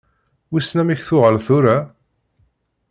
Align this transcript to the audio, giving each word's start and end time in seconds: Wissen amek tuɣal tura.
Wissen 0.51 0.81
amek 0.83 1.01
tuɣal 1.07 1.37
tura. 1.45 1.77